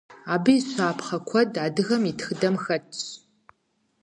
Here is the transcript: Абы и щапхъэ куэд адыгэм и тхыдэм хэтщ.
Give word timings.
Абы 0.33 0.53
и 0.57 0.59
щапхъэ 0.67 1.17
куэд 1.27 1.51
адыгэм 1.65 2.03
и 2.11 2.13
тхыдэм 2.17 2.55
хэтщ. 2.63 3.01